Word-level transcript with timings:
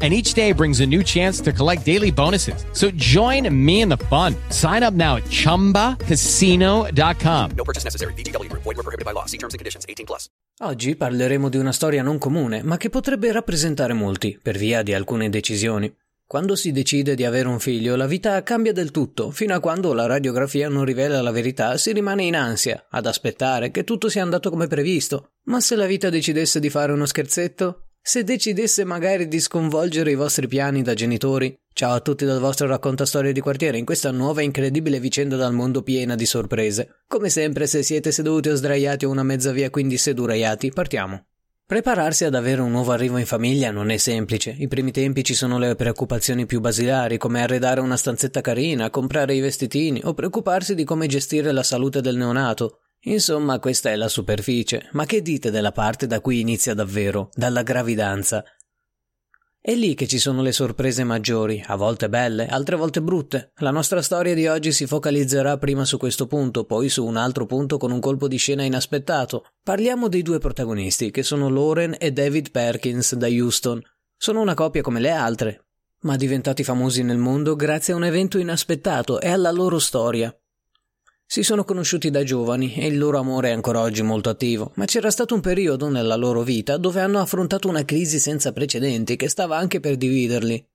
and 0.00 0.14
each 0.14 0.32
day 0.32 0.52
brings 0.52 0.80
a 0.80 0.86
new 0.86 1.02
chance 1.02 1.42
to 1.42 1.52
collect 1.52 1.84
daily 1.84 2.10
bonuses. 2.10 2.64
So 2.72 2.90
join 2.92 3.46
me 3.52 3.82
in 3.82 3.90
the 3.90 3.98
fun. 4.08 4.34
Sign 4.48 4.82
up 4.82 4.94
now 4.94 5.16
at 5.16 5.24
ChumbaCasino.com. 5.24 7.50
No 7.54 7.64
purchase 7.64 7.84
necessary. 7.84 8.14
VGW. 8.14 8.50
Void 8.52 8.64
were 8.64 8.82
prohibited 8.82 9.04
by 9.04 9.12
law. 9.12 9.26
See 9.26 9.36
terms 9.36 9.52
and 9.52 9.58
conditions. 9.58 9.84
18 9.86 10.06
plus. 10.06 10.30
Oggi 10.62 10.94
parleremo 10.94 11.48
di 11.48 11.56
una 11.56 11.72
storia 11.72 12.02
non 12.02 12.18
comune, 12.18 12.62
ma 12.62 12.76
che 12.76 12.90
potrebbe 12.90 13.32
rappresentare 13.32 13.94
molti, 13.94 14.38
per 14.42 14.58
via 14.58 14.82
di 14.82 14.92
alcune 14.92 15.30
decisioni. 15.30 15.90
Quando 16.26 16.54
si 16.54 16.70
decide 16.70 17.16
di 17.16 17.24
avere 17.24 17.48
un 17.48 17.58
figlio, 17.58 17.96
la 17.96 18.06
vita 18.06 18.40
cambia 18.44 18.72
del 18.72 18.92
tutto, 18.92 19.32
fino 19.32 19.52
a 19.52 19.58
quando 19.58 19.92
la 19.92 20.06
radiografia 20.06 20.68
non 20.68 20.84
rivela 20.84 21.22
la 21.22 21.32
verità, 21.32 21.76
si 21.76 21.92
rimane 21.92 22.22
in 22.22 22.36
ansia, 22.36 22.86
ad 22.88 23.06
aspettare 23.06 23.72
che 23.72 23.82
tutto 23.82 24.08
sia 24.08 24.22
andato 24.22 24.48
come 24.48 24.68
previsto. 24.68 25.32
Ma 25.46 25.60
se 25.60 25.74
la 25.74 25.86
vita 25.86 26.08
decidesse 26.08 26.60
di 26.60 26.70
fare 26.70 26.92
uno 26.92 27.04
scherzetto? 27.04 27.86
Se 28.02 28.24
decidesse 28.24 28.84
magari 28.84 29.28
di 29.28 29.38
sconvolgere 29.38 30.10
i 30.10 30.14
vostri 30.14 30.48
piani 30.48 30.82
da 30.82 30.94
genitori? 30.94 31.56
Ciao 31.72 31.92
a 31.92 32.00
tutti 32.00 32.24
dal 32.24 32.40
vostro 32.40 32.66
raccontastorie 32.66 33.32
di 33.32 33.40
quartiere 33.40 33.78
in 33.78 33.84
questa 33.84 34.10
nuova 34.10 34.40
e 34.40 34.44
incredibile 34.44 34.98
vicenda 34.98 35.36
dal 35.36 35.52
mondo 35.52 35.82
piena 35.82 36.14
di 36.14 36.24
sorprese. 36.24 37.02
Come 37.06 37.28
sempre, 37.28 37.66
se 37.66 37.82
siete 37.82 38.10
seduti 38.10 38.48
o 38.48 38.54
sdraiati 38.54 39.04
o 39.04 39.10
una 39.10 39.22
mezza 39.22 39.52
via, 39.52 39.70
quindi 39.70 39.98
seduraiati, 39.98 40.70
partiamo. 40.70 41.26
Prepararsi 41.66 42.24
ad 42.24 42.34
avere 42.34 42.62
un 42.62 42.72
nuovo 42.72 42.90
arrivo 42.90 43.18
in 43.18 43.26
famiglia 43.26 43.70
non 43.70 43.90
è 43.90 43.96
semplice. 43.96 44.56
I 44.58 44.66
primi 44.66 44.90
tempi 44.90 45.22
ci 45.22 45.34
sono 45.34 45.58
le 45.58 45.76
preoccupazioni 45.76 46.46
più 46.46 46.58
basilari, 46.58 47.18
come 47.18 47.42
arredare 47.42 47.80
una 47.80 47.96
stanzetta 47.96 48.40
carina, 48.40 48.90
comprare 48.90 49.36
i 49.36 49.40
vestitini 49.40 50.00
o 50.02 50.14
preoccuparsi 50.14 50.74
di 50.74 50.82
come 50.84 51.06
gestire 51.06 51.52
la 51.52 51.62
salute 51.62 52.00
del 52.00 52.16
neonato. 52.16 52.80
Insomma, 53.04 53.58
questa 53.58 53.90
è 53.90 53.96
la 53.96 54.08
superficie, 54.08 54.88
ma 54.92 55.06
che 55.06 55.22
dite 55.22 55.50
della 55.50 55.72
parte 55.72 56.06
da 56.06 56.20
cui 56.20 56.40
inizia 56.40 56.74
davvero, 56.74 57.30
dalla 57.34 57.62
gravidanza? 57.62 58.44
È 59.62 59.74
lì 59.74 59.94
che 59.94 60.06
ci 60.06 60.18
sono 60.18 60.40
le 60.40 60.52
sorprese 60.52 61.04
maggiori, 61.04 61.62
a 61.66 61.76
volte 61.76 62.08
belle, 62.08 62.46
altre 62.46 62.76
volte 62.76 63.02
brutte. 63.02 63.52
La 63.56 63.70
nostra 63.70 64.00
storia 64.00 64.32
di 64.34 64.46
oggi 64.46 64.72
si 64.72 64.86
focalizzerà 64.86 65.58
prima 65.58 65.84
su 65.84 65.98
questo 65.98 66.26
punto, 66.26 66.64
poi 66.64 66.88
su 66.88 67.04
un 67.04 67.16
altro 67.16 67.44
punto 67.44 67.76
con 67.76 67.90
un 67.90 68.00
colpo 68.00 68.26
di 68.26 68.38
scena 68.38 68.64
inaspettato. 68.64 69.44
Parliamo 69.62 70.08
dei 70.08 70.22
due 70.22 70.38
protagonisti, 70.38 71.10
che 71.10 71.22
sono 71.22 71.50
Lauren 71.50 71.94
e 71.98 72.10
David 72.10 72.50
Perkins 72.50 73.14
da 73.16 73.26
Houston. 73.26 73.82
Sono 74.16 74.40
una 74.40 74.54
coppia 74.54 74.80
come 74.80 75.00
le 75.00 75.10
altre, 75.10 75.66
ma 76.00 76.16
diventati 76.16 76.64
famosi 76.64 77.02
nel 77.02 77.18
mondo 77.18 77.54
grazie 77.54 77.92
a 77.92 77.96
un 77.96 78.04
evento 78.04 78.38
inaspettato 78.38 79.20
e 79.20 79.28
alla 79.28 79.50
loro 79.50 79.78
storia. 79.78 80.34
Si 81.32 81.44
sono 81.44 81.62
conosciuti 81.62 82.10
da 82.10 82.24
giovani 82.24 82.74
e 82.74 82.88
il 82.88 82.98
loro 82.98 83.16
amore 83.16 83.50
è 83.50 83.52
ancora 83.52 83.82
oggi 83.82 84.02
molto 84.02 84.30
attivo, 84.30 84.72
ma 84.74 84.84
c'era 84.84 85.12
stato 85.12 85.32
un 85.32 85.40
periodo 85.40 85.88
nella 85.88 86.16
loro 86.16 86.42
vita 86.42 86.76
dove 86.76 87.00
hanno 87.00 87.20
affrontato 87.20 87.68
una 87.68 87.84
crisi 87.84 88.18
senza 88.18 88.50
precedenti 88.52 89.14
che 89.14 89.28
stava 89.28 89.56
anche 89.56 89.78
per 89.78 89.94
dividerli. 89.94 90.68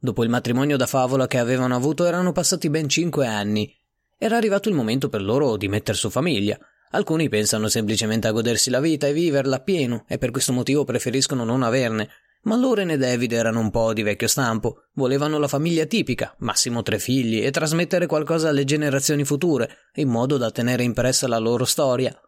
Dopo 0.00 0.24
il 0.24 0.30
matrimonio 0.30 0.76
da 0.76 0.86
favola 0.86 1.28
che 1.28 1.38
avevano 1.38 1.76
avuto 1.76 2.04
erano 2.06 2.32
passati 2.32 2.70
ben 2.70 2.88
cinque 2.88 3.28
anni. 3.28 3.72
Era 4.18 4.36
arrivato 4.36 4.68
il 4.68 4.74
momento 4.74 5.08
per 5.08 5.22
loro 5.22 5.56
di 5.56 5.68
metter 5.68 5.94
su 5.94 6.10
famiglia. 6.10 6.58
Alcuni 6.90 7.28
pensano 7.28 7.68
semplicemente 7.68 8.26
a 8.26 8.32
godersi 8.32 8.68
la 8.68 8.80
vita 8.80 9.06
e 9.06 9.12
viverla 9.12 9.54
a 9.54 9.62
pieno 9.62 10.06
e 10.08 10.18
per 10.18 10.32
questo 10.32 10.52
motivo 10.52 10.82
preferiscono 10.82 11.44
non 11.44 11.62
averne, 11.62 12.08
ma 12.42 12.56
Loren 12.56 12.90
e 12.90 12.96
David 12.96 13.32
erano 13.32 13.60
un 13.60 13.70
po' 13.70 13.92
di 13.92 14.02
vecchio 14.02 14.26
stampo, 14.26 14.84
volevano 14.94 15.38
la 15.38 15.48
famiglia 15.48 15.84
tipica, 15.86 16.34
massimo 16.38 16.82
tre 16.82 16.98
figli, 16.98 17.44
e 17.44 17.50
trasmettere 17.50 18.06
qualcosa 18.06 18.48
alle 18.48 18.64
generazioni 18.64 19.24
future, 19.24 19.68
in 19.94 20.08
modo 20.08 20.36
da 20.36 20.50
tenere 20.50 20.82
impressa 20.82 21.28
la 21.28 21.38
loro 21.38 21.64
storia. 21.64 22.18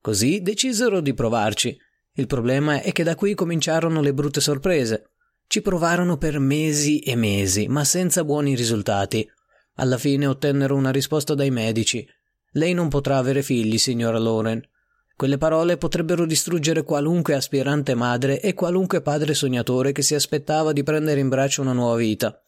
Così 0.00 0.40
decisero 0.40 1.00
di 1.00 1.12
provarci. 1.12 1.76
Il 2.14 2.26
problema 2.26 2.80
è 2.80 2.92
che 2.92 3.02
da 3.02 3.14
qui 3.14 3.34
cominciarono 3.34 4.00
le 4.00 4.14
brutte 4.14 4.40
sorprese. 4.40 5.10
Ci 5.46 5.60
provarono 5.60 6.16
per 6.16 6.38
mesi 6.38 7.00
e 7.00 7.14
mesi, 7.16 7.68
ma 7.68 7.84
senza 7.84 8.24
buoni 8.24 8.54
risultati. 8.54 9.28
Alla 9.74 9.98
fine 9.98 10.26
ottennero 10.26 10.74
una 10.74 10.90
risposta 10.90 11.34
dai 11.34 11.50
medici. 11.50 12.06
Lei 12.52 12.72
non 12.72 12.88
potrà 12.88 13.18
avere 13.18 13.42
figli, 13.42 13.76
signora 13.76 14.18
Loren. 14.18 14.62
Quelle 15.20 15.36
parole 15.36 15.76
potrebbero 15.76 16.24
distruggere 16.24 16.82
qualunque 16.82 17.34
aspirante 17.34 17.94
madre 17.94 18.40
e 18.40 18.54
qualunque 18.54 19.02
padre 19.02 19.34
sognatore 19.34 19.92
che 19.92 20.00
si 20.00 20.14
aspettava 20.14 20.72
di 20.72 20.82
prendere 20.82 21.20
in 21.20 21.28
braccio 21.28 21.60
una 21.60 21.74
nuova 21.74 21.96
vita. 21.96 22.42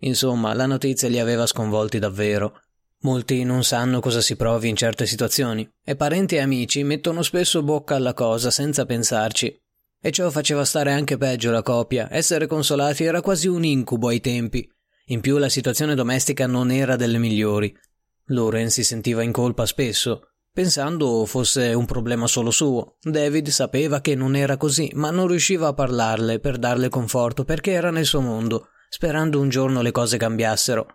Insomma, 0.00 0.52
la 0.52 0.66
notizia 0.66 1.08
li 1.08 1.18
aveva 1.18 1.46
sconvolti 1.46 1.98
davvero. 1.98 2.60
Molti 2.98 3.44
non 3.44 3.64
sanno 3.64 4.00
cosa 4.00 4.20
si 4.20 4.36
provi 4.36 4.68
in 4.68 4.76
certe 4.76 5.06
situazioni, 5.06 5.66
e 5.82 5.96
parenti 5.96 6.34
e 6.34 6.40
amici 6.40 6.82
mettono 6.82 7.22
spesso 7.22 7.62
bocca 7.62 7.94
alla 7.94 8.12
cosa 8.12 8.50
senza 8.50 8.84
pensarci. 8.84 9.58
E 9.98 10.10
ciò 10.10 10.28
faceva 10.28 10.66
stare 10.66 10.92
anche 10.92 11.16
peggio 11.16 11.50
la 11.50 11.62
coppia, 11.62 12.08
essere 12.10 12.46
consolati 12.46 13.04
era 13.04 13.22
quasi 13.22 13.48
un 13.48 13.64
incubo 13.64 14.08
ai 14.08 14.20
tempi. 14.20 14.70
In 15.06 15.22
più 15.22 15.38
la 15.38 15.48
situazione 15.48 15.94
domestica 15.94 16.46
non 16.46 16.70
era 16.70 16.94
delle 16.96 17.16
migliori. 17.16 17.74
Loren 18.26 18.68
si 18.68 18.84
sentiva 18.84 19.22
in 19.22 19.32
colpa 19.32 19.64
spesso, 19.64 20.31
pensando 20.52 21.24
fosse 21.24 21.72
un 21.72 21.86
problema 21.86 22.26
solo 22.26 22.50
suo. 22.50 22.96
David 23.00 23.48
sapeva 23.48 24.00
che 24.00 24.14
non 24.14 24.36
era 24.36 24.56
così, 24.56 24.90
ma 24.94 25.10
non 25.10 25.26
riusciva 25.28 25.68
a 25.68 25.74
parlarle 25.74 26.40
per 26.40 26.58
darle 26.58 26.88
conforto 26.88 27.44
perché 27.44 27.72
era 27.72 27.90
nel 27.90 28.04
suo 28.04 28.20
mondo, 28.20 28.68
sperando 28.88 29.40
un 29.40 29.48
giorno 29.48 29.80
le 29.80 29.92
cose 29.92 30.18
cambiassero. 30.18 30.86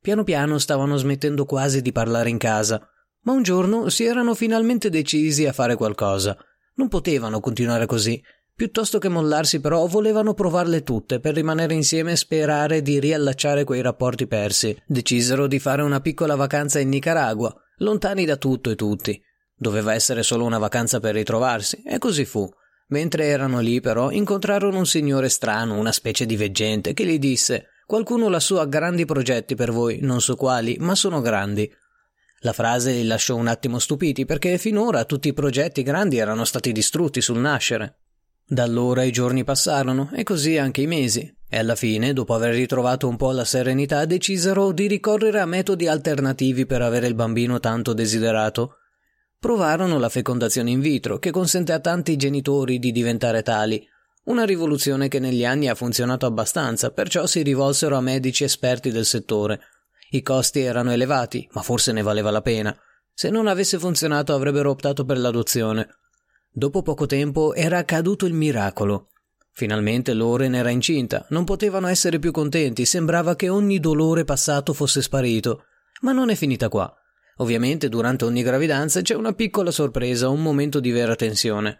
Piano 0.00 0.24
piano 0.24 0.58
stavano 0.58 0.96
smettendo 0.96 1.44
quasi 1.44 1.82
di 1.82 1.92
parlare 1.92 2.30
in 2.30 2.38
casa, 2.38 2.88
ma 3.24 3.32
un 3.32 3.42
giorno 3.42 3.88
si 3.88 4.04
erano 4.04 4.34
finalmente 4.34 4.88
decisi 4.88 5.46
a 5.46 5.52
fare 5.52 5.76
qualcosa. 5.76 6.36
Non 6.76 6.88
potevano 6.88 7.40
continuare 7.40 7.86
così. 7.86 8.20
Piuttosto 8.54 8.98
che 8.98 9.08
mollarsi, 9.08 9.60
però, 9.60 9.86
volevano 9.86 10.34
provarle 10.34 10.82
tutte 10.82 11.20
per 11.20 11.34
rimanere 11.34 11.74
insieme 11.74 12.12
e 12.12 12.16
sperare 12.16 12.82
di 12.82 12.98
riallacciare 12.98 13.64
quei 13.64 13.80
rapporti 13.80 14.26
persi. 14.26 14.76
Decisero 14.86 15.46
di 15.46 15.58
fare 15.58 15.82
una 15.82 16.00
piccola 16.00 16.34
vacanza 16.34 16.78
in 16.78 16.88
Nicaragua, 16.88 17.54
lontani 17.82 18.24
da 18.24 18.36
tutto 18.36 18.70
e 18.70 18.74
tutti. 18.74 19.22
Doveva 19.54 19.94
essere 19.94 20.22
solo 20.22 20.44
una 20.44 20.58
vacanza 20.58 20.98
per 21.00 21.14
ritrovarsi, 21.14 21.82
e 21.84 21.98
così 21.98 22.24
fu. 22.24 22.48
Mentre 22.88 23.26
erano 23.26 23.60
lì, 23.60 23.80
però, 23.80 24.10
incontrarono 24.10 24.78
un 24.78 24.86
signore 24.86 25.28
strano, 25.28 25.78
una 25.78 25.92
specie 25.92 26.26
di 26.26 26.36
veggente, 26.36 26.94
che 26.94 27.04
gli 27.04 27.18
disse 27.18 27.68
Qualcuno 27.86 28.28
lassù 28.28 28.56
ha 28.56 28.66
grandi 28.66 29.04
progetti 29.04 29.54
per 29.54 29.70
voi, 29.70 29.98
non 30.00 30.20
so 30.20 30.34
quali, 30.34 30.76
ma 30.80 30.94
sono 30.94 31.20
grandi. 31.20 31.70
La 32.40 32.52
frase 32.52 32.92
li 32.92 33.04
lasciò 33.04 33.36
un 33.36 33.48
attimo 33.48 33.78
stupiti, 33.78 34.24
perché 34.24 34.58
finora 34.58 35.04
tutti 35.04 35.28
i 35.28 35.34
progetti 35.34 35.82
grandi 35.82 36.18
erano 36.18 36.44
stati 36.44 36.72
distrutti 36.72 37.20
sul 37.20 37.38
nascere. 37.38 37.98
Da 38.44 38.64
allora 38.64 39.02
i 39.02 39.12
giorni 39.12 39.44
passarono, 39.44 40.10
e 40.12 40.22
così 40.22 40.58
anche 40.58 40.80
i 40.80 40.86
mesi, 40.86 41.32
e 41.54 41.58
alla 41.58 41.74
fine, 41.74 42.14
dopo 42.14 42.32
aver 42.32 42.54
ritrovato 42.54 43.06
un 43.06 43.16
po' 43.16 43.30
la 43.30 43.44
serenità, 43.44 44.06
decisero 44.06 44.72
di 44.72 44.86
ricorrere 44.86 45.38
a 45.38 45.44
metodi 45.44 45.86
alternativi 45.86 46.64
per 46.64 46.80
avere 46.80 47.06
il 47.06 47.14
bambino 47.14 47.60
tanto 47.60 47.92
desiderato. 47.92 48.78
Provarono 49.38 49.98
la 49.98 50.08
fecondazione 50.08 50.70
in 50.70 50.80
vitro, 50.80 51.18
che 51.18 51.30
consente 51.30 51.74
a 51.74 51.78
tanti 51.78 52.16
genitori 52.16 52.78
di 52.78 52.90
diventare 52.90 53.42
tali, 53.42 53.86
una 54.24 54.44
rivoluzione 54.44 55.08
che 55.08 55.18
negli 55.18 55.44
anni 55.44 55.68
ha 55.68 55.74
funzionato 55.74 56.24
abbastanza, 56.24 56.90
perciò 56.90 57.26
si 57.26 57.42
rivolsero 57.42 57.98
a 57.98 58.00
medici 58.00 58.44
esperti 58.44 58.90
del 58.90 59.04
settore. 59.04 59.60
I 60.12 60.22
costi 60.22 60.60
erano 60.60 60.90
elevati, 60.90 61.46
ma 61.52 61.60
forse 61.60 61.92
ne 61.92 62.00
valeva 62.00 62.30
la 62.30 62.40
pena. 62.40 62.74
Se 63.12 63.28
non 63.28 63.46
avesse 63.46 63.78
funzionato 63.78 64.32
avrebbero 64.32 64.70
optato 64.70 65.04
per 65.04 65.18
l'adozione. 65.18 65.86
Dopo 66.50 66.80
poco 66.80 67.04
tempo 67.04 67.52
era 67.52 67.76
accaduto 67.76 68.24
il 68.24 68.32
miracolo. 68.32 69.08
Finalmente 69.54 70.14
Loren 70.14 70.54
era 70.54 70.70
incinta, 70.70 71.26
non 71.28 71.44
potevano 71.44 71.86
essere 71.86 72.18
più 72.18 72.32
contenti, 72.32 72.84
sembrava 72.84 73.36
che 73.36 73.48
ogni 73.48 73.80
dolore 73.80 74.24
passato 74.24 74.72
fosse 74.72 75.02
sparito. 75.02 75.64
Ma 76.00 76.12
non 76.12 76.30
è 76.30 76.34
finita 76.34 76.68
qua. 76.68 76.92
Ovviamente 77.36 77.88
durante 77.88 78.24
ogni 78.24 78.42
gravidanza 78.42 79.02
c'è 79.02 79.14
una 79.14 79.32
piccola 79.32 79.70
sorpresa, 79.70 80.28
un 80.28 80.42
momento 80.42 80.80
di 80.80 80.90
vera 80.90 81.14
tensione. 81.14 81.78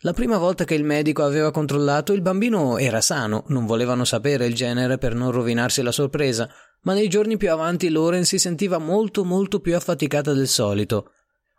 La 0.00 0.12
prima 0.12 0.38
volta 0.38 0.64
che 0.64 0.74
il 0.74 0.84
medico 0.84 1.22
aveva 1.22 1.50
controllato 1.50 2.12
il 2.12 2.20
bambino 2.20 2.76
era 2.78 3.00
sano, 3.00 3.44
non 3.48 3.64
volevano 3.64 4.04
sapere 4.04 4.46
il 4.46 4.54
genere 4.54 4.98
per 4.98 5.14
non 5.14 5.30
rovinarsi 5.30 5.82
la 5.82 5.92
sorpresa, 5.92 6.48
ma 6.82 6.92
nei 6.92 7.08
giorni 7.08 7.38
più 7.38 7.50
avanti 7.50 7.88
Loren 7.88 8.24
si 8.24 8.38
sentiva 8.38 8.78
molto 8.78 9.24
molto 9.24 9.60
più 9.60 9.74
affaticata 9.74 10.34
del 10.34 10.48
solito. 10.48 11.12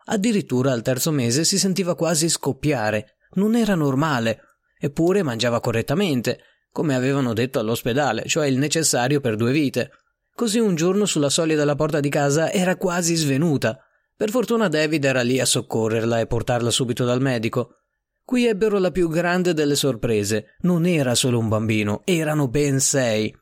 Addirittura 0.06 0.72
al 0.72 0.84
terzo 0.84 1.12
mese 1.12 1.44
si 1.44 1.58
sentiva 1.58 1.96
quasi 1.96 2.30
scoppiare. 2.30 3.16
Non 3.34 3.56
era 3.56 3.74
normale. 3.74 4.42
Eppure 4.86 5.24
mangiava 5.24 5.62
correttamente, 5.62 6.42
come 6.72 6.94
avevano 6.94 7.34
detto 7.34 7.58
all'ospedale, 7.58 8.26
cioè 8.28 8.46
il 8.46 8.60
necessario 8.60 9.20
per 9.20 9.36
due 9.36 9.52
vite. 9.52 9.90
Così 10.32 10.60
un 10.60 10.76
giorno 10.76 11.08
sulla 11.08 11.32
soglia 11.32 11.56
della 11.56 11.74
porta 11.74 12.00
di 12.00 12.10
casa 12.10 12.52
era 12.52 12.76
quasi 12.76 13.16
svenuta. 13.16 13.80
Per 14.16 14.30
fortuna 14.30 14.68
David 14.68 15.04
era 15.04 15.24
lì 15.24 15.40
a 15.40 15.46
soccorrerla 15.46 16.20
e 16.20 16.28
portarla 16.28 16.70
subito 16.70 17.04
dal 17.04 17.20
medico. 17.20 17.78
Qui 18.24 18.46
ebbero 18.46 18.78
la 18.78 18.92
più 18.92 19.10
grande 19.10 19.56
delle 19.56 19.74
sorprese. 19.74 20.56
Non 20.60 20.86
era 20.86 21.16
solo 21.16 21.40
un 21.40 21.48
bambino, 21.48 22.02
erano 22.06 22.48
ben 22.48 22.80
sei. 22.80 23.36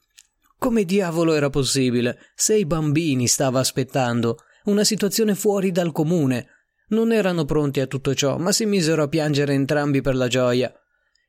Come 0.58 0.86
diavolo 0.86 1.34
era 1.34 1.50
possibile? 1.50 2.20
Sei 2.36 2.66
bambini 2.66 3.28
stava 3.28 3.60
aspettando. 3.60 4.38
Una 4.64 4.86
situazione 4.86 5.36
fuori 5.36 5.74
dal 5.74 5.92
comune. 5.92 6.48
Non 6.92 7.12
erano 7.12 7.44
pronti 7.44 7.82
a 7.82 7.86
tutto 7.86 8.16
ciò, 8.16 8.38
ma 8.38 8.54
si 8.54 8.66
misero 8.66 9.04
a 9.04 9.10
piangere 9.10 9.54
entrambi 9.54 10.00
per 10.00 10.16
la 10.16 10.30
gioia. 10.30 10.74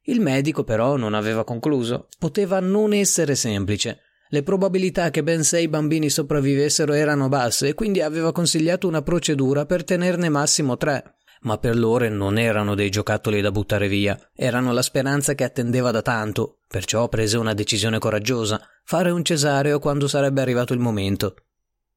Il 0.04 0.20
medico 0.20 0.64
però 0.64 0.96
non 0.96 1.14
aveva 1.14 1.44
concluso. 1.44 2.08
Poteva 2.18 2.60
non 2.60 2.92
essere 2.92 3.34
semplice. 3.34 4.00
Le 4.28 4.42
probabilità 4.42 5.10
che 5.10 5.22
ben 5.22 5.44
sei 5.44 5.68
bambini 5.68 6.10
sopravvivessero 6.10 6.92
erano 6.92 7.28
basse 7.28 7.68
e 7.68 7.74
quindi 7.74 8.00
aveva 8.00 8.32
consigliato 8.32 8.88
una 8.88 9.02
procedura 9.02 9.66
per 9.66 9.84
tenerne 9.84 10.28
massimo 10.28 10.76
tre 10.76 11.14
ma 11.44 11.58
per 11.58 11.76
loro 11.76 12.08
non 12.08 12.38
erano 12.38 12.74
dei 12.74 12.90
giocattoli 12.90 13.40
da 13.40 13.50
buttare 13.50 13.88
via, 13.88 14.18
erano 14.34 14.72
la 14.72 14.82
speranza 14.82 15.34
che 15.34 15.44
attendeva 15.44 15.90
da 15.90 16.02
tanto, 16.02 16.58
perciò 16.68 17.08
prese 17.08 17.36
una 17.36 17.54
decisione 17.54 17.98
coraggiosa, 17.98 18.60
fare 18.84 19.10
un 19.10 19.24
cesareo 19.24 19.78
quando 19.78 20.08
sarebbe 20.08 20.40
arrivato 20.40 20.72
il 20.72 20.80
momento. 20.80 21.36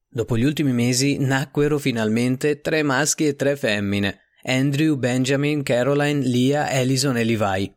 Dopo 0.08 0.36
gli 0.36 0.44
ultimi 0.44 0.72
mesi 0.72 1.18
nacquero 1.18 1.78
finalmente 1.78 2.60
tre 2.60 2.82
maschi 2.82 3.26
e 3.26 3.36
tre 3.36 3.56
femmine, 3.56 4.20
Andrew, 4.42 4.96
Benjamin, 4.96 5.62
Caroline, 5.62 6.24
Lia, 6.24 6.70
Ellison 6.70 7.16
e 7.16 7.24
Levi. 7.24 7.76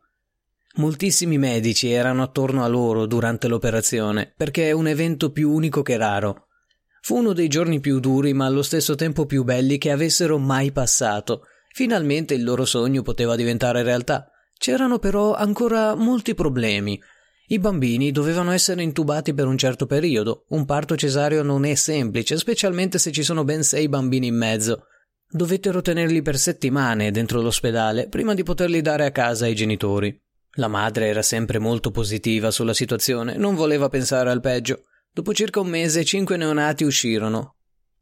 Moltissimi 0.74 1.38
medici 1.38 1.90
erano 1.90 2.22
attorno 2.22 2.64
a 2.64 2.68
loro 2.68 3.06
durante 3.06 3.48
l'operazione, 3.48 4.32
perché 4.36 4.68
è 4.68 4.72
un 4.72 4.86
evento 4.86 5.30
più 5.30 5.50
unico 5.50 5.82
che 5.82 5.96
raro. 5.96 6.46
Fu 7.00 7.16
uno 7.16 7.32
dei 7.32 7.48
giorni 7.48 7.80
più 7.80 8.00
duri, 8.00 8.32
ma 8.32 8.46
allo 8.46 8.62
stesso 8.62 8.94
tempo 8.94 9.26
più 9.26 9.44
belli 9.44 9.76
che 9.78 9.90
avessero 9.90 10.38
mai 10.38 10.72
passato, 10.72 11.42
Finalmente 11.72 12.34
il 12.34 12.44
loro 12.44 12.66
sogno 12.66 13.02
poteva 13.02 13.34
diventare 13.34 13.82
realtà. 13.82 14.30
C'erano 14.58 14.98
però 14.98 15.34
ancora 15.34 15.94
molti 15.94 16.34
problemi. 16.34 17.00
I 17.46 17.58
bambini 17.58 18.12
dovevano 18.12 18.52
essere 18.52 18.82
intubati 18.82 19.32
per 19.32 19.46
un 19.46 19.56
certo 19.56 19.86
periodo. 19.86 20.44
Un 20.48 20.66
parto 20.66 20.96
cesareo 20.96 21.42
non 21.42 21.64
è 21.64 21.74
semplice, 21.74 22.36
specialmente 22.36 22.98
se 22.98 23.10
ci 23.10 23.22
sono 23.22 23.44
ben 23.44 23.62
sei 23.62 23.88
bambini 23.88 24.26
in 24.28 24.36
mezzo. 24.36 24.86
Dovettero 25.26 25.80
tenerli 25.80 26.20
per 26.20 26.38
settimane 26.38 27.10
dentro 27.10 27.40
l'ospedale 27.40 28.06
prima 28.08 28.34
di 28.34 28.42
poterli 28.42 28.82
dare 28.82 29.06
a 29.06 29.10
casa 29.10 29.46
ai 29.46 29.54
genitori. 29.54 30.21
La 30.56 30.68
madre 30.68 31.06
era 31.06 31.22
sempre 31.22 31.58
molto 31.58 31.90
positiva 31.90 32.50
sulla 32.50 32.74
situazione, 32.74 33.36
non 33.36 33.54
voleva 33.54 33.88
pensare 33.88 34.30
al 34.30 34.40
peggio. 34.40 34.84
Dopo 35.10 35.32
circa 35.32 35.60
un 35.60 35.68
mese 35.68 36.04
cinque 36.04 36.36
neonati 36.36 36.84
uscirono. 36.84 37.56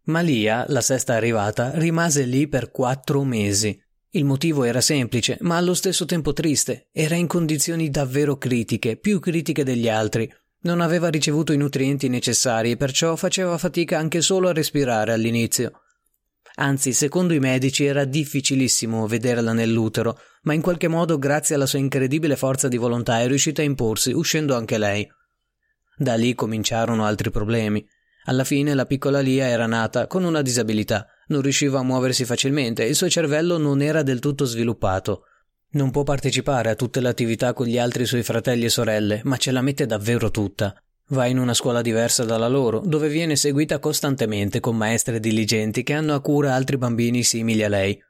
Malia, 0.04 0.64
la 0.68 0.80
sesta 0.80 1.14
arrivata, 1.14 1.70
rimase 1.74 2.24
lì 2.24 2.48
per 2.48 2.70
quattro 2.70 3.22
mesi. 3.22 3.80
Il 4.10 4.24
motivo 4.24 4.64
era 4.64 4.80
semplice, 4.80 5.38
ma 5.42 5.56
allo 5.56 5.74
stesso 5.74 6.04
tempo 6.04 6.32
triste. 6.32 6.88
Era 6.92 7.14
in 7.14 7.28
condizioni 7.28 7.90
davvero 7.90 8.36
critiche, 8.36 8.96
più 8.96 9.20
critiche 9.20 9.62
degli 9.62 9.88
altri. 9.88 10.28
Non 10.62 10.80
aveva 10.80 11.08
ricevuto 11.08 11.52
i 11.52 11.56
nutrienti 11.56 12.08
necessari 12.08 12.72
e 12.72 12.76
perciò 12.76 13.14
faceva 13.14 13.56
fatica 13.58 13.98
anche 13.98 14.20
solo 14.20 14.48
a 14.48 14.52
respirare 14.52 15.12
all'inizio. 15.12 15.82
Anzi, 16.60 16.92
secondo 16.92 17.32
i 17.32 17.38
medici 17.38 17.86
era 17.86 18.04
difficilissimo 18.04 19.06
vederla 19.06 19.54
nell'utero, 19.54 20.18
ma 20.42 20.52
in 20.52 20.60
qualche 20.60 20.88
modo, 20.88 21.18
grazie 21.18 21.54
alla 21.54 21.64
sua 21.64 21.78
incredibile 21.78 22.36
forza 22.36 22.68
di 22.68 22.76
volontà, 22.76 23.20
è 23.20 23.26
riuscita 23.26 23.62
a 23.62 23.64
imporsi, 23.64 24.12
uscendo 24.12 24.54
anche 24.54 24.76
lei. 24.76 25.10
Da 25.96 26.16
lì 26.16 26.34
cominciarono 26.34 27.06
altri 27.06 27.30
problemi. 27.30 27.86
Alla 28.24 28.44
fine 28.44 28.74
la 28.74 28.84
piccola 28.84 29.20
Lia 29.20 29.46
era 29.46 29.64
nata 29.64 30.06
con 30.06 30.22
una 30.22 30.42
disabilità, 30.42 31.06
non 31.28 31.40
riusciva 31.40 31.78
a 31.78 31.82
muoversi 31.82 32.26
facilmente 32.26 32.84
il 32.84 32.94
suo 32.94 33.08
cervello 33.08 33.56
non 33.56 33.80
era 33.80 34.02
del 34.02 34.18
tutto 34.18 34.44
sviluppato. 34.44 35.22
Non 35.70 35.90
può 35.90 36.02
partecipare 36.02 36.68
a 36.68 36.74
tutte 36.74 37.00
le 37.00 37.08
attività 37.08 37.54
con 37.54 37.68
gli 37.68 37.78
altri 37.78 38.04
suoi 38.04 38.22
fratelli 38.22 38.66
e 38.66 38.70
sorelle, 38.70 39.22
ma 39.24 39.38
ce 39.38 39.50
la 39.50 39.62
mette 39.62 39.86
davvero 39.86 40.30
tutta. 40.30 40.74
Va 41.12 41.26
in 41.26 41.38
una 41.38 41.54
scuola 41.54 41.82
diversa 41.82 42.24
dalla 42.24 42.46
loro, 42.46 42.80
dove 42.84 43.08
viene 43.08 43.34
seguita 43.34 43.80
costantemente 43.80 44.60
con 44.60 44.76
maestre 44.76 45.18
diligenti 45.18 45.82
che 45.82 45.94
hanno 45.94 46.14
a 46.14 46.20
cura 46.20 46.54
altri 46.54 46.76
bambini 46.76 47.24
simili 47.24 47.64
a 47.64 47.68
lei. 47.68 48.00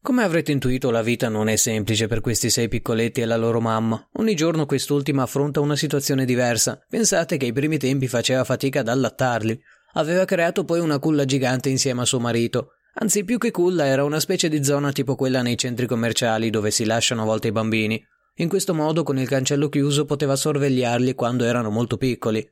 Come 0.00 0.22
avrete 0.22 0.52
intuito, 0.52 0.90
la 0.90 1.02
vita 1.02 1.28
non 1.28 1.48
è 1.48 1.56
semplice 1.56 2.06
per 2.06 2.22
questi 2.22 2.48
sei 2.48 2.68
piccoletti 2.68 3.20
e 3.20 3.26
la 3.26 3.36
loro 3.36 3.60
mamma. 3.60 4.08
Ogni 4.12 4.34
giorno 4.34 4.64
quest'ultima 4.64 5.24
affronta 5.24 5.60
una 5.60 5.76
situazione 5.76 6.24
diversa. 6.24 6.82
Pensate 6.88 7.36
che 7.36 7.44
ai 7.44 7.52
primi 7.52 7.76
tempi 7.76 8.08
faceva 8.08 8.42
fatica 8.44 8.80
ad 8.80 8.88
allattarli. 8.88 9.60
Aveva 9.94 10.24
creato 10.24 10.64
poi 10.64 10.80
una 10.80 10.98
culla 10.98 11.26
gigante 11.26 11.68
insieme 11.68 12.02
a 12.02 12.06
suo 12.06 12.20
marito. 12.20 12.70
Anzi, 12.94 13.24
più 13.24 13.36
che 13.36 13.50
culla 13.50 13.84
era 13.84 14.04
una 14.04 14.20
specie 14.20 14.48
di 14.48 14.64
zona 14.64 14.92
tipo 14.92 15.14
quella 15.14 15.42
nei 15.42 15.58
centri 15.58 15.86
commerciali 15.86 16.48
dove 16.48 16.70
si 16.70 16.86
lasciano 16.86 17.20
a 17.20 17.26
volte 17.26 17.48
i 17.48 17.52
bambini. 17.52 18.02
In 18.38 18.48
questo 18.48 18.74
modo, 18.74 19.02
con 19.02 19.18
il 19.18 19.26
cancello 19.26 19.70
chiuso, 19.70 20.04
poteva 20.04 20.36
sorvegliarli 20.36 21.14
quando 21.14 21.44
erano 21.44 21.70
molto 21.70 21.96
piccoli. 21.96 22.46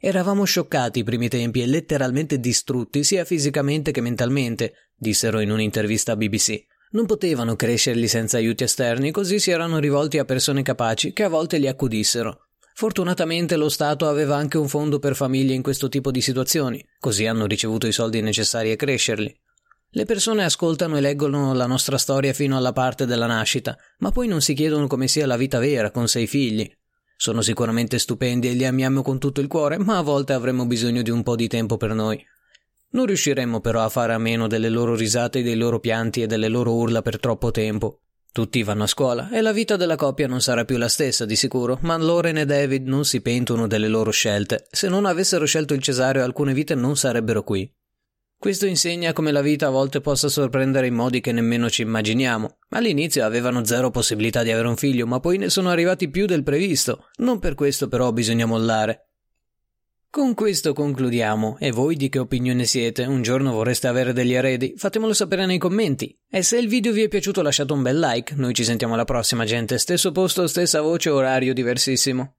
Eravamo 0.00 0.44
scioccati 0.44 1.00
i 1.00 1.04
primi 1.04 1.28
tempi 1.28 1.60
e 1.60 1.66
letteralmente 1.66 2.40
distrutti 2.40 3.04
sia 3.04 3.24
fisicamente 3.24 3.92
che 3.92 4.00
mentalmente, 4.00 4.88
dissero 4.96 5.40
in 5.40 5.50
un'intervista 5.50 6.12
a 6.12 6.16
BBC. 6.16 6.64
Non 6.92 7.04
potevano 7.04 7.56
crescerli 7.56 8.08
senza 8.08 8.38
aiuti 8.38 8.64
esterni, 8.64 9.10
così 9.10 9.38
si 9.38 9.50
erano 9.50 9.78
rivolti 9.78 10.18
a 10.18 10.24
persone 10.24 10.62
capaci 10.62 11.12
che 11.12 11.24
a 11.24 11.28
volte 11.28 11.58
li 11.58 11.68
accudissero. 11.68 12.48
Fortunatamente 12.74 13.56
lo 13.56 13.68
Stato 13.68 14.08
aveva 14.08 14.36
anche 14.36 14.56
un 14.56 14.66
fondo 14.66 14.98
per 14.98 15.14
famiglie 15.14 15.52
in 15.52 15.62
questo 15.62 15.88
tipo 15.88 16.10
di 16.10 16.22
situazioni, 16.22 16.82
così 16.98 17.26
hanno 17.26 17.44
ricevuto 17.44 17.86
i 17.86 17.92
soldi 17.92 18.22
necessari 18.22 18.72
a 18.72 18.76
crescerli. 18.76 19.34
Le 19.94 20.06
persone 20.06 20.42
ascoltano 20.42 20.96
e 20.96 21.02
leggono 21.02 21.52
la 21.52 21.66
nostra 21.66 21.98
storia 21.98 22.32
fino 22.32 22.56
alla 22.56 22.72
parte 22.72 23.04
della 23.04 23.26
nascita, 23.26 23.76
ma 23.98 24.10
poi 24.10 24.26
non 24.26 24.40
si 24.40 24.54
chiedono 24.54 24.86
come 24.86 25.06
sia 25.06 25.26
la 25.26 25.36
vita 25.36 25.58
vera 25.58 25.90
con 25.90 26.08
sei 26.08 26.26
figli. 26.26 26.66
Sono 27.14 27.42
sicuramente 27.42 27.98
stupendi 27.98 28.48
e 28.48 28.54
li 28.54 28.64
amiamo 28.64 29.02
con 29.02 29.18
tutto 29.18 29.42
il 29.42 29.48
cuore, 29.48 29.76
ma 29.76 29.98
a 29.98 30.02
volte 30.02 30.32
avremo 30.32 30.64
bisogno 30.64 31.02
di 31.02 31.10
un 31.10 31.22
po' 31.22 31.36
di 31.36 31.46
tempo 31.46 31.76
per 31.76 31.92
noi. 31.92 32.18
Non 32.92 33.04
riusciremmo 33.04 33.60
però 33.60 33.84
a 33.84 33.90
fare 33.90 34.14
a 34.14 34.18
meno 34.18 34.46
delle 34.46 34.70
loro 34.70 34.94
risate, 34.94 35.42
dei 35.42 35.56
loro 35.56 35.78
pianti 35.78 36.22
e 36.22 36.26
delle 36.26 36.48
loro 36.48 36.72
urla 36.72 37.02
per 37.02 37.20
troppo 37.20 37.50
tempo. 37.50 38.00
Tutti 38.32 38.62
vanno 38.62 38.84
a 38.84 38.86
scuola 38.86 39.28
e 39.28 39.42
la 39.42 39.52
vita 39.52 39.76
della 39.76 39.96
coppia 39.96 40.26
non 40.26 40.40
sarà 40.40 40.64
più 40.64 40.78
la 40.78 40.88
stessa 40.88 41.26
di 41.26 41.36
sicuro, 41.36 41.76
ma 41.82 41.98
Loren 41.98 42.38
e 42.38 42.46
David 42.46 42.86
non 42.86 43.04
si 43.04 43.20
pentono 43.20 43.66
delle 43.66 43.88
loro 43.88 44.10
scelte. 44.10 44.64
Se 44.70 44.88
non 44.88 45.04
avessero 45.04 45.44
scelto 45.44 45.74
il 45.74 45.82
cesareo 45.82 46.24
alcune 46.24 46.54
vite 46.54 46.74
non 46.74 46.96
sarebbero 46.96 47.44
qui. 47.44 47.70
Questo 48.42 48.66
insegna 48.66 49.12
come 49.12 49.30
la 49.30 49.40
vita 49.40 49.68
a 49.68 49.70
volte 49.70 50.00
possa 50.00 50.28
sorprendere 50.28 50.88
in 50.88 50.94
modi 50.94 51.20
che 51.20 51.30
nemmeno 51.30 51.70
ci 51.70 51.82
immaginiamo. 51.82 52.56
All'inizio 52.70 53.24
avevano 53.24 53.64
zero 53.64 53.92
possibilità 53.92 54.42
di 54.42 54.50
avere 54.50 54.66
un 54.66 54.76
figlio, 54.76 55.06
ma 55.06 55.20
poi 55.20 55.38
ne 55.38 55.48
sono 55.48 55.70
arrivati 55.70 56.10
più 56.10 56.26
del 56.26 56.42
previsto. 56.42 57.06
Non 57.18 57.38
per 57.38 57.54
questo 57.54 57.86
però 57.86 58.10
bisogna 58.10 58.44
mollare. 58.44 59.10
Con 60.10 60.34
questo 60.34 60.72
concludiamo. 60.72 61.56
E 61.60 61.70
voi 61.70 61.94
di 61.94 62.08
che 62.08 62.18
opinione 62.18 62.64
siete? 62.64 63.04
Un 63.04 63.22
giorno 63.22 63.52
vorreste 63.52 63.86
avere 63.86 64.12
degli 64.12 64.32
eredi? 64.32 64.74
Fatemelo 64.76 65.12
sapere 65.12 65.46
nei 65.46 65.58
commenti. 65.58 66.12
E 66.28 66.42
se 66.42 66.58
il 66.58 66.66
video 66.66 66.90
vi 66.90 67.02
è 67.02 67.08
piaciuto 67.08 67.42
lasciate 67.42 67.72
un 67.72 67.82
bel 67.82 68.00
like. 68.00 68.34
Noi 68.34 68.54
ci 68.54 68.64
sentiamo 68.64 68.94
alla 68.94 69.04
prossima, 69.04 69.44
gente. 69.44 69.78
Stesso 69.78 70.10
posto, 70.10 70.48
stessa 70.48 70.80
voce, 70.80 71.10
orario 71.10 71.54
diversissimo. 71.54 72.38